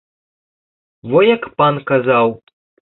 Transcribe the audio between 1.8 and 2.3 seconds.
казаў.